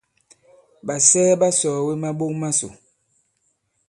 [0.85, 2.67] Ɓàsɛɛ ɓa sɔ̀ɔ̀we maɓok masò.